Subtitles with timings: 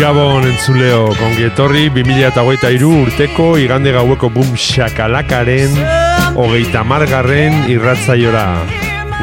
[0.00, 5.74] Gabon entzuleo, kongi etorri 2008 urteko igande gaueko bum shakalakaren
[6.40, 8.46] hogeita margarren irratzaiora.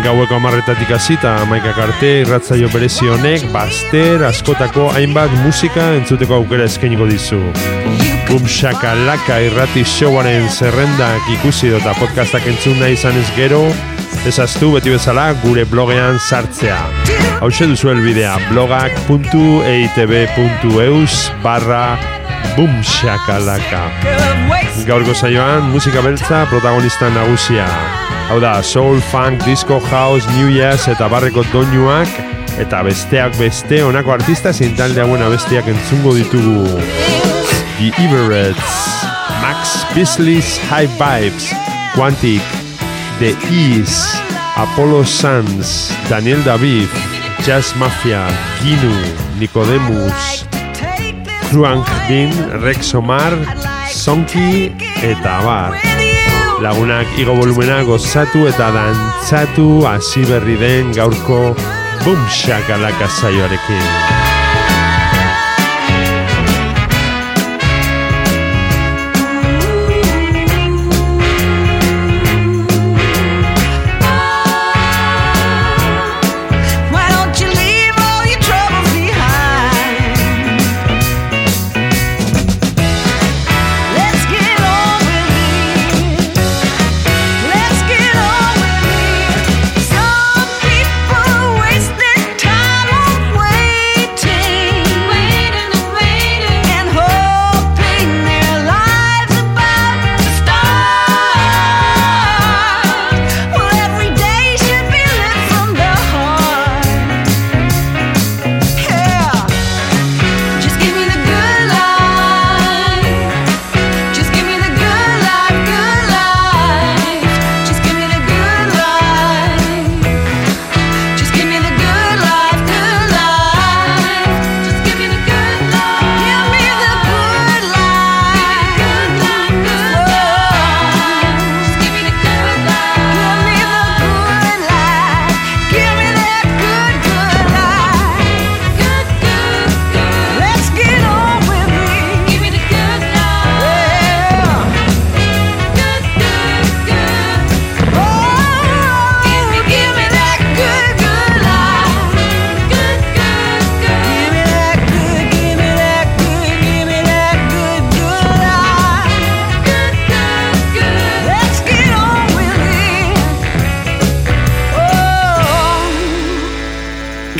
[0.05, 7.09] Gaueko amarretatik hasita amaikak arte irratzaio berezi honek baster askotako hainbat musika entzuteko aukera eskainiko
[7.09, 7.41] dizu.
[8.29, 13.65] Bum shakalaka irrati showaren zerrendak ikusi dota podcastak entzun nahi izan ez gero,
[14.27, 16.77] ezaztu beti bezala gure blogean sartzea.
[17.39, 21.97] Hau duzu elbidea blogak.eitb.eus barra
[22.57, 23.83] bumshakalaka.
[24.87, 27.67] Gaurko saioan musika beltza protagonista nagusia.
[28.29, 32.09] Hau da, soul, funk, disco, house, new jazz eta barreko doinuak
[32.59, 36.67] eta besteak beste honako artista zintalde hauen abestiak entzungo ditugu.
[37.77, 38.77] The Everett's,
[39.41, 41.53] Max Beasley's High Vibes,
[41.93, 42.56] Quantic,
[43.19, 44.05] The Ease,
[44.55, 46.87] Apollo Sanz, Daniel David,
[47.41, 48.29] Jazz Mafia,
[48.61, 48.93] Ginu,
[49.39, 50.45] Nicodemus,
[51.49, 52.29] Kruang Bin,
[52.61, 53.33] Rex Omar,
[53.89, 54.69] Sonky
[55.01, 55.73] eta Abar.
[56.61, 61.57] Lagunak igo volumena gozatu eta dantzatu hasi berri den gaurko
[62.05, 64.26] Boom Shakalaka saioarekin.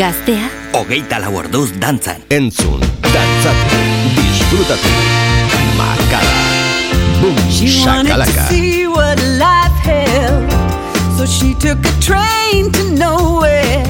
[0.07, 2.21] Gaztea, Hogeita lau orduz dantzan.
[2.31, 3.79] Entzun, dantzatu,
[4.15, 4.91] disfrutatu.
[5.75, 6.35] Makala.
[7.19, 8.47] Boom, She wanted to shakalaka.
[8.47, 10.47] see what life held,
[11.17, 13.83] so she took a train to nowhere.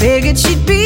[0.00, 0.81] Figured she'd be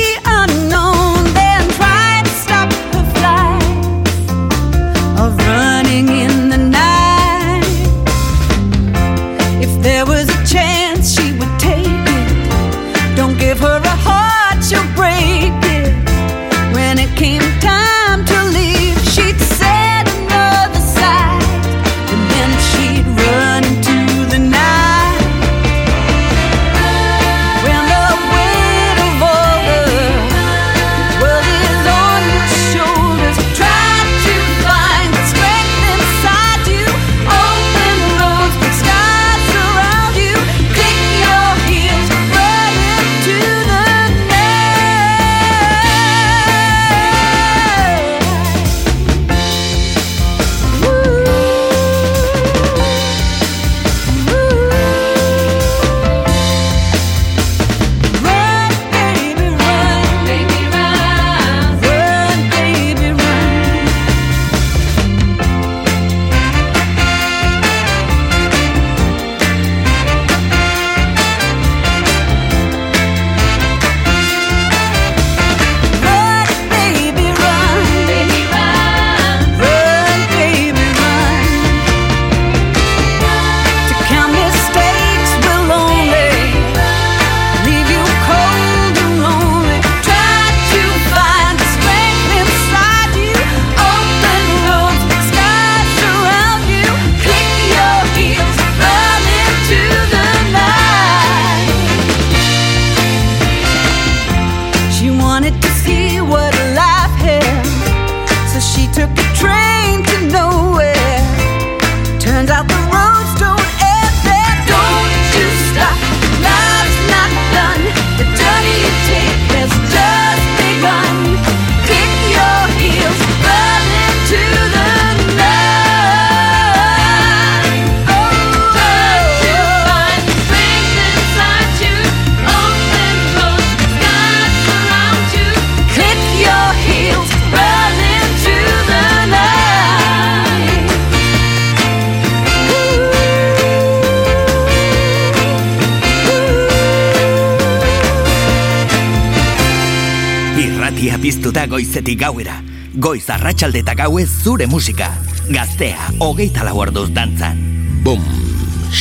[151.76, 152.55] goizetik gauera.
[152.96, 155.11] Goiz arratsalde eta gauez zure musika.
[155.50, 157.61] Gaztea, hogeita lau orduz dantzan.
[158.06, 158.25] Bum,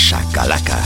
[0.04, 0.84] shakalaka.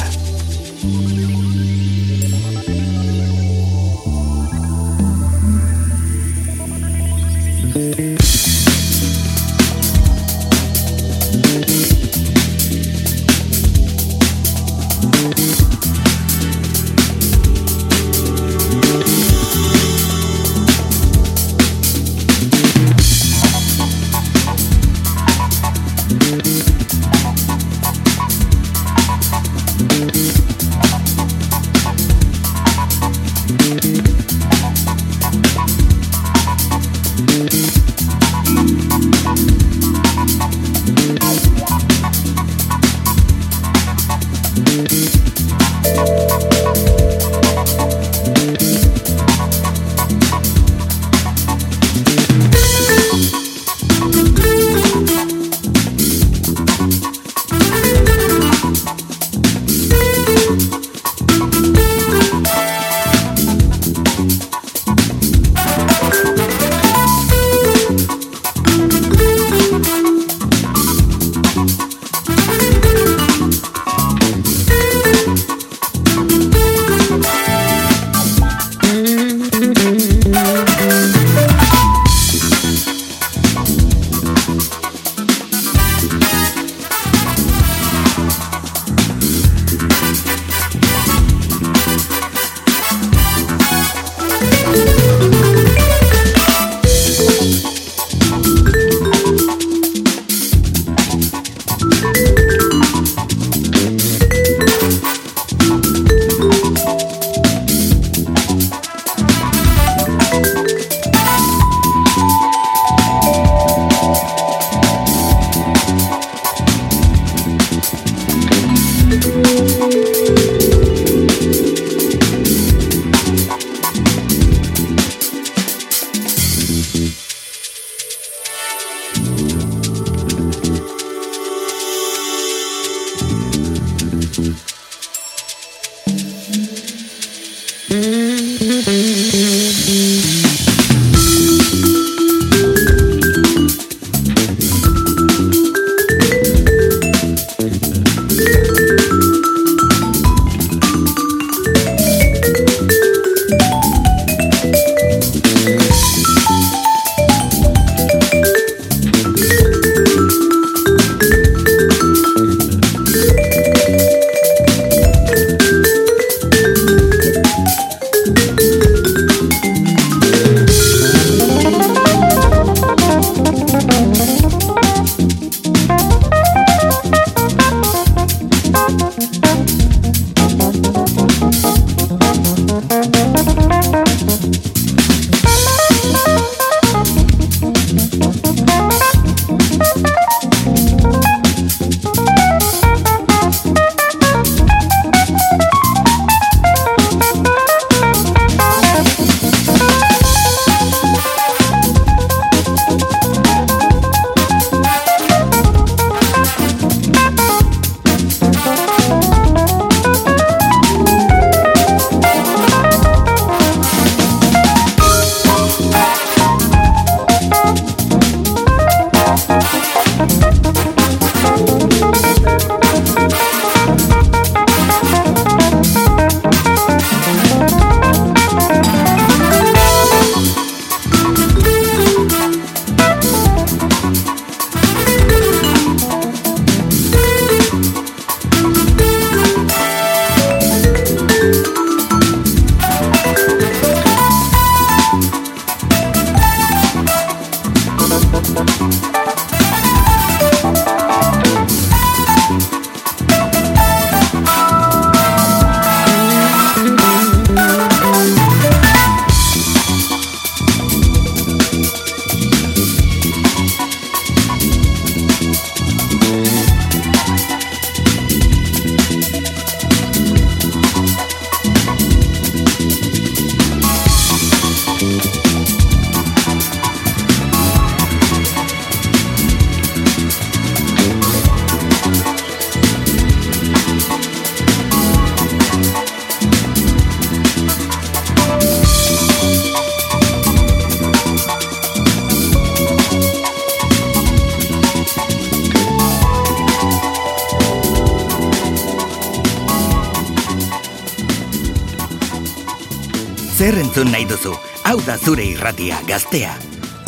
[303.99, 304.53] entzun nahi duzu,
[304.87, 306.53] hau da zure irratia gaztea.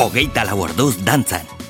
[0.03, 1.61] Hogeita lau orduz dantzan.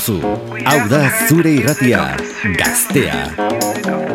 [0.00, 0.20] duzu.
[0.64, 2.16] Hau da zure irratia,
[2.56, 4.09] gaztea.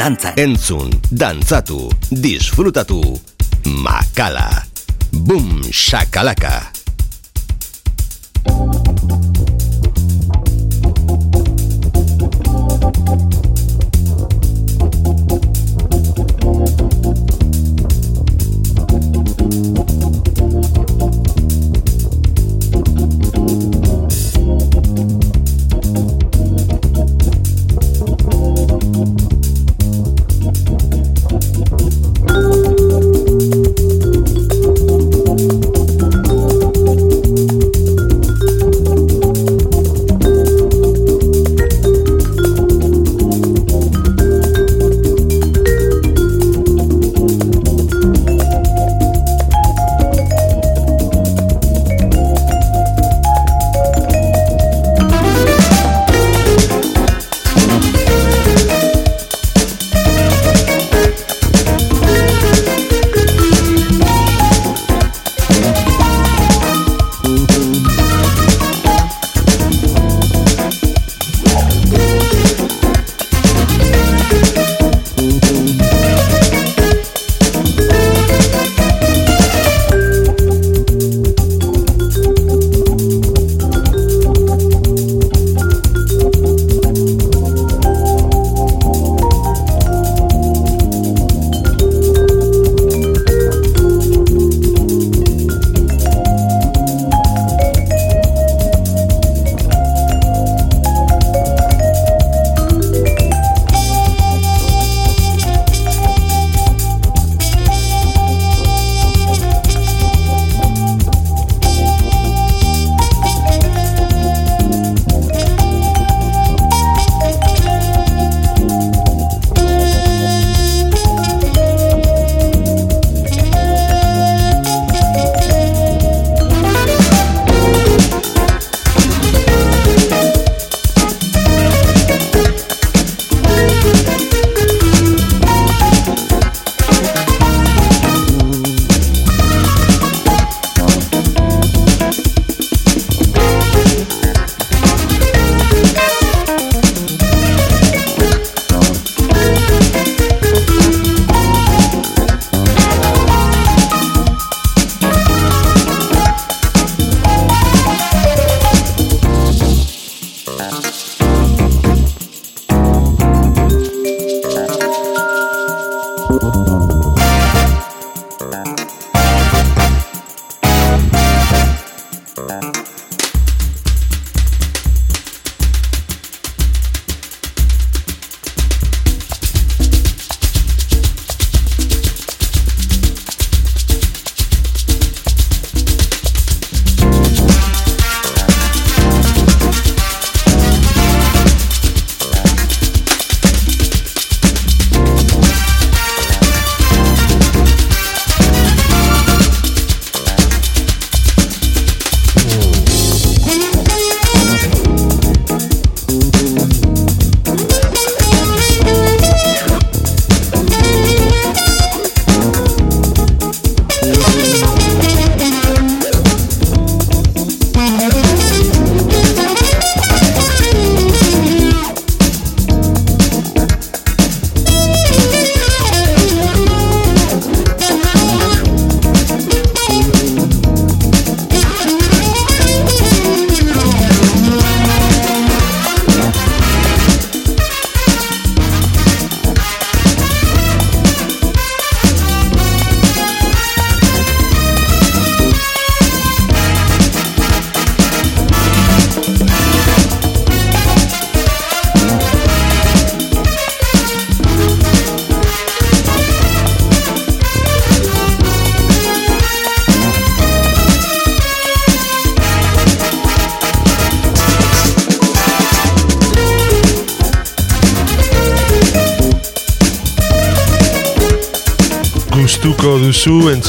[0.00, 0.32] Dantzan.
[0.40, 3.02] Entzun, dantzatu, disfrutatu.
[3.84, 4.48] Makala.
[5.12, 6.79] Boom, shakalaka.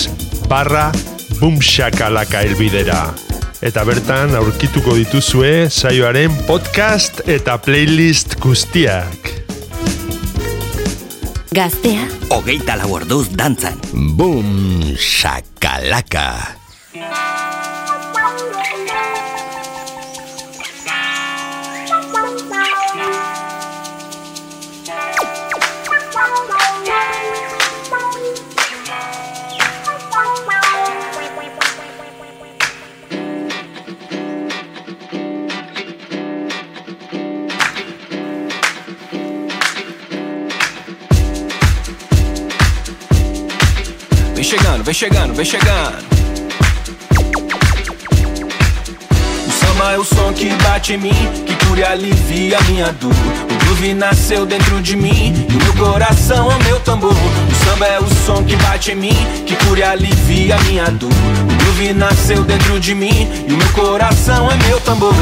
[0.48, 0.88] barra
[1.36, 3.12] bumxakalaka elbidera.
[3.60, 9.44] Eta bertan aurkituko dituzue saioaren podcast eta playlist guztiak.
[11.52, 13.76] Gaztea, Hogeita lau orduz dantzan.
[13.92, 16.61] Boom, shakalaka.
[44.52, 46.04] Chegando, vem chegando, vem chegando.
[49.46, 51.14] O samba é o som que bate em mim,
[51.46, 53.14] que cura e alivia minha dor.
[53.50, 57.14] O groove nasceu dentro de mim e o meu coração é o meu tambor.
[57.14, 61.08] O samba é o som que bate em mim, que cura e alivia minha dor.
[61.10, 65.14] O groove nasceu dentro de mim e o meu coração é meu tambor.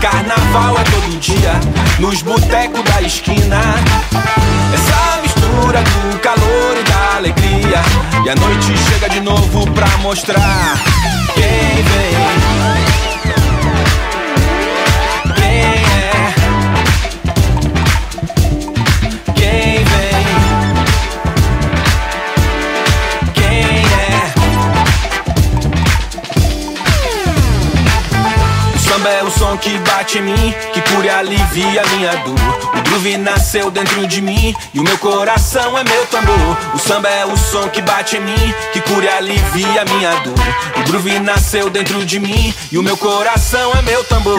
[0.00, 1.52] Carnaval é todo dia,
[1.98, 3.60] nos botecos da esquina.
[4.72, 7.82] Essa mistura do calor e da alegria.
[8.24, 10.78] E a noite chega de novo pra mostrar
[11.34, 12.87] quem vem.
[29.48, 32.34] Som que bate em mim, que cura e alivia minha dor.
[32.76, 36.56] O groove nasceu dentro de mim e o meu coração é meu tambor.
[36.74, 40.34] O samba é o som que bate em mim, que cura e alivia minha dor.
[40.76, 44.38] O groove nasceu dentro de mim e o meu coração é meu tambor.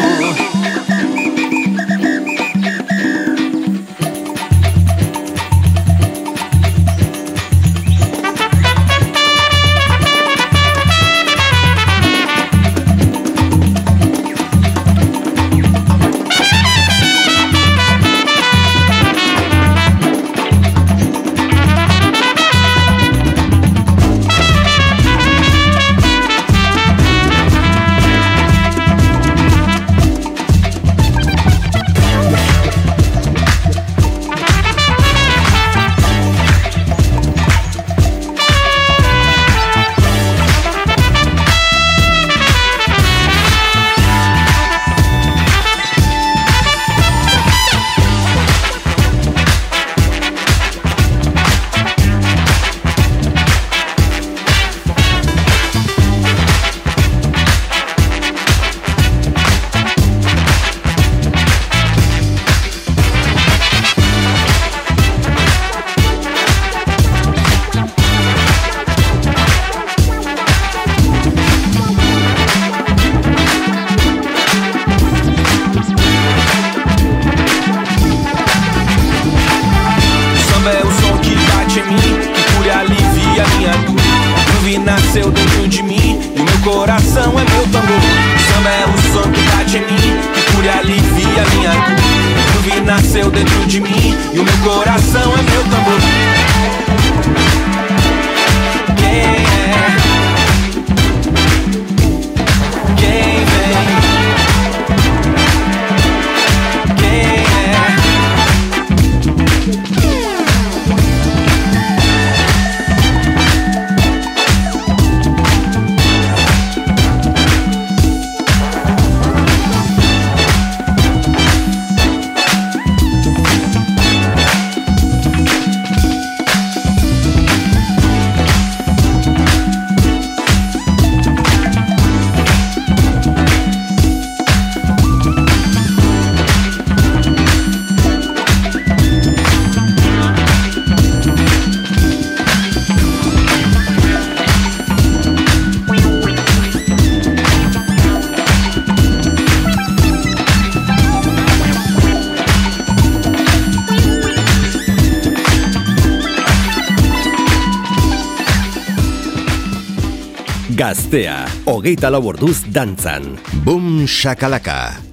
[161.80, 163.38] Hogeita lau orduz dantzan.
[163.64, 165.09] Boom shakalaka.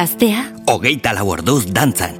[0.00, 2.19] Gaztea, Hogeita lau orduz dantzan.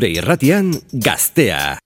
[0.00, 1.76] Zure irratian gaztea.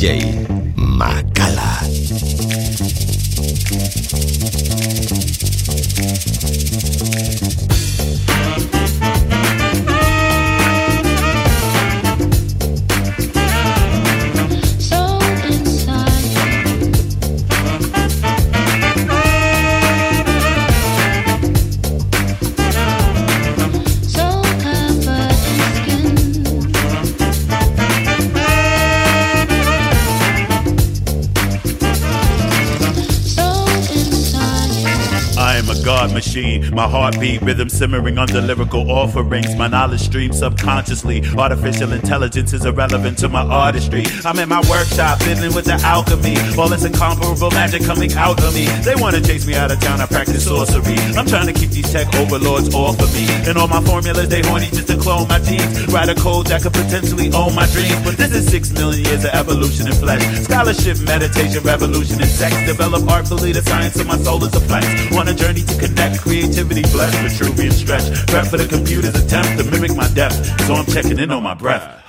[0.00, 0.49] DJ.
[36.80, 39.54] My heartbeat, rhythm simmering under lyrical offerings.
[39.54, 41.22] My knowledge streams subconsciously.
[41.36, 44.06] Artificial intelligence is irrelevant to my artistry.
[44.24, 46.38] I'm in my workshop, fiddling with the alchemy.
[46.56, 48.64] All this incomparable magic coming out of me.
[48.80, 50.96] They wanna chase me out of town, I practice sorcery.
[51.20, 53.28] I'm trying to keep these tech overlords off of me.
[53.44, 55.86] And all my formulas, they horny just to clone my genes.
[55.92, 58.00] Write a code that could potentially own my dreams.
[58.04, 60.24] But this is six million years of evolution in flesh.
[60.48, 62.56] Scholarship, meditation, revolution, and sex.
[62.64, 64.86] Develop artfully the science of my soul is a flex.
[65.14, 68.26] On a journey to connect creativity activity blessed, Vitruvian stretch.
[68.26, 70.34] Prep for the computer's attempt to mimic my depth,
[70.66, 72.00] so I'm checking in on my breath.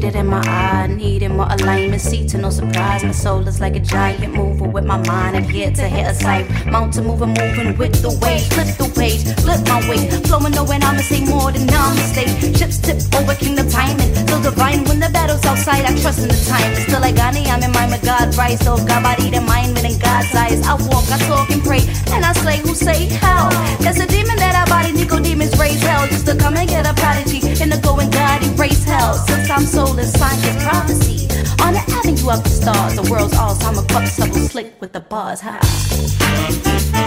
[0.00, 0.86] Felt it in my eye.
[0.86, 3.04] Needed more alignment, see to no surprise.
[3.04, 6.46] My soul is like a giant mover with my mind adhered to hit a sight.
[6.66, 8.48] Mountain mover moving with the waves.
[8.48, 10.08] Flip the page, flip my way.
[10.28, 12.56] Flowing knowing I'ma say more than namaste.
[12.58, 14.12] Ships tip over kingdom timing.
[14.28, 15.84] So divine when the battle's outside.
[15.84, 16.74] I trust in the time.
[16.74, 18.58] Still like Ghani, I'm in mind with God right.
[18.58, 20.60] So God body the mind within God's eyes.
[20.66, 21.82] I walk, I talk and pray.
[22.12, 23.50] And I slay who say hell.
[23.80, 26.06] There's a demon that I body, Nicodemus raise hell.
[26.08, 27.40] Just to come and get a prodigy.
[27.62, 29.14] And to go and God erase hell.
[29.14, 31.28] Since I'm soulless, science prophecy.
[31.62, 35.40] On the avenue of the stars, the world's Alzheimer cup double slick with the bars
[35.40, 37.05] high.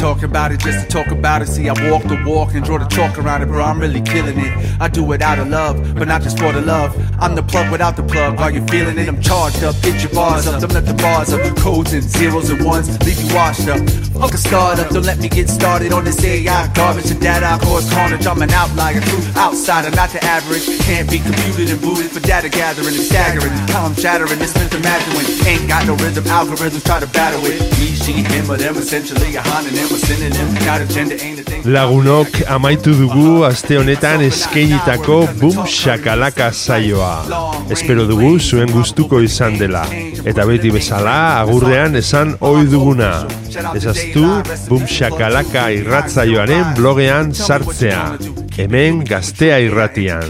[0.00, 1.48] Talking about it just to talk about it.
[1.48, 3.62] See, I walk the walk and draw the chalk around it, bro.
[3.62, 4.80] I'm really killing it.
[4.80, 6.96] I do it out of love, but not just for the love.
[7.20, 8.40] I'm the plug without the plug.
[8.40, 9.08] Are you feeling it?
[9.08, 9.74] I'm charged up.
[9.82, 10.62] Get your bars up.
[10.62, 11.40] Don't let the bars up.
[11.58, 13.80] Codes and zeros and ones leave you washed up.
[14.16, 14.88] Fuck a startup.
[14.88, 17.44] Don't let me get started on this AI garbage and data.
[17.44, 18.26] I cause carnage.
[18.26, 20.64] I'm an outlier, true outsider, not the average.
[20.80, 22.94] Can't be computed and booted for data gathering.
[22.94, 23.52] It's staggering.
[23.68, 24.38] How I'm shattering.
[24.38, 26.24] This imagine when ain't got no rhythm.
[26.24, 27.60] Algorithms try to battle it.
[27.78, 29.89] Me, she, him, but them essentially a homonym,
[31.64, 37.24] Lagunok amaitu dugu aste honetan eskainitako Boom Shakalaka saioa.
[37.70, 39.84] Espero dugu zuen gustuko izan dela.
[40.24, 43.26] Eta beti bezala agurrean esan ohi duguna.
[43.74, 48.16] Ezaztu Boom Shakalaka irratzaioaren blogean sartzea.
[48.56, 50.22] Hemen gaztea irratian.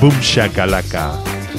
[0.00, 1.35] bumshakalaka.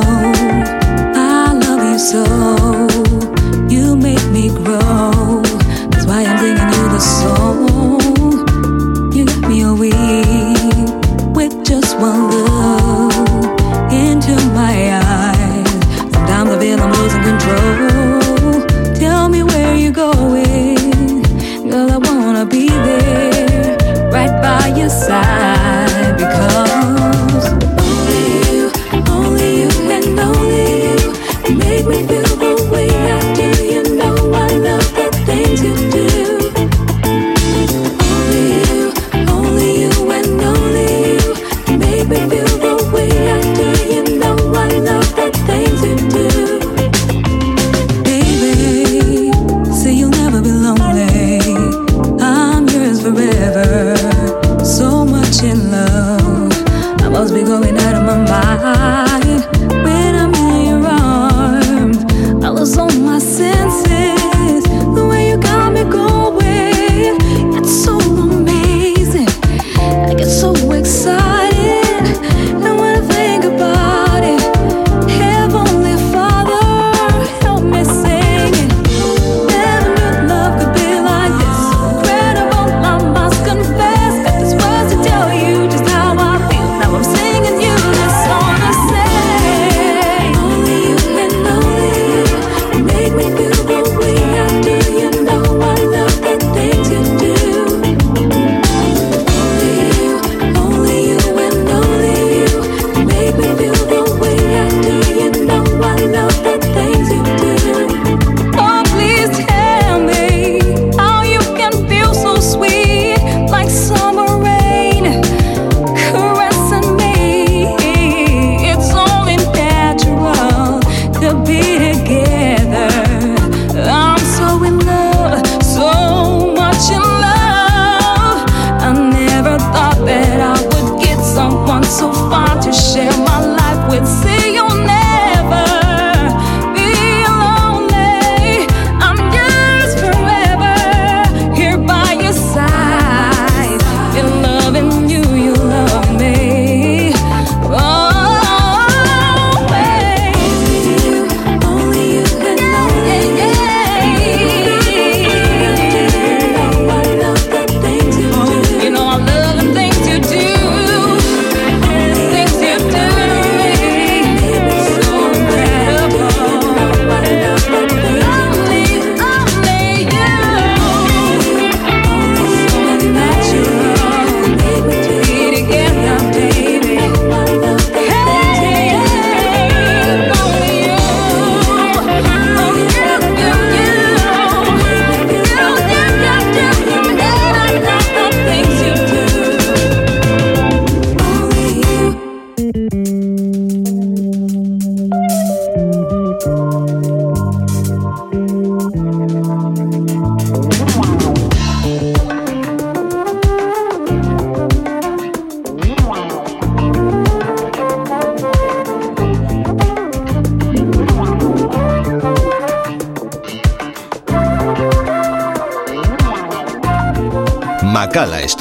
[0.00, 2.61] I love you so.